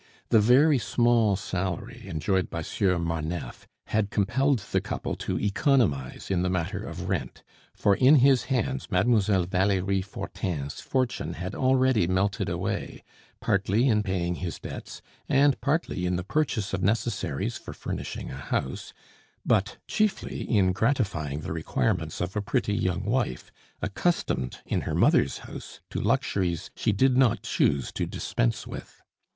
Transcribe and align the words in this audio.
The 0.29 0.39
very 0.39 0.79
small 0.79 1.35
salary 1.35 2.05
enjoyed 2.07 2.49
by 2.49 2.63
Sieur 2.63 2.97
Marneffe 2.97 3.67
had 3.85 4.09
compelled 4.09 4.57
the 4.71 4.81
couple 4.81 5.15
to 5.17 5.37
economize 5.39 6.31
in 6.31 6.41
the 6.41 6.49
matter 6.49 6.83
of 6.83 7.07
rent; 7.07 7.43
for 7.75 7.95
in 7.95 8.15
his 8.15 8.45
hands 8.45 8.89
Mademoiselle 8.89 9.43
Valerie 9.43 10.01
Fortin's 10.01 10.81
fortune 10.81 11.33
had 11.33 11.53
already 11.53 12.07
melted 12.07 12.49
away 12.49 13.03
partly 13.41 13.87
in 13.87 14.01
paying 14.01 14.33
his 14.33 14.57
debts, 14.57 15.03
and 15.29 15.61
partly 15.61 16.07
in 16.07 16.15
the 16.15 16.23
purchase 16.23 16.73
of 16.73 16.81
necessaries 16.81 17.57
for 17.59 17.71
furnishing 17.71 18.31
a 18.31 18.37
house, 18.37 18.93
but 19.45 19.77
chiefly 19.85 20.41
in 20.49 20.71
gratifying 20.71 21.41
the 21.41 21.53
requirements 21.53 22.19
of 22.19 22.35
a 22.35 22.41
pretty 22.41 22.73
young 22.73 23.03
wife, 23.05 23.51
accustomed 23.83 24.61
in 24.65 24.81
her 24.81 24.95
mother's 24.95 25.37
house 25.45 25.79
to 25.91 26.01
luxuries 26.01 26.71
she 26.75 26.91
did 26.91 27.15
not 27.15 27.43
choose 27.43 27.91
to 27.91 28.07
dispense 28.07 28.65
with. 28.65 29.03